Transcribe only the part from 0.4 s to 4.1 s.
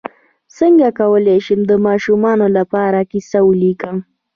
څنګه کولی شم د ماشومانو لپاره کیسه ولیکم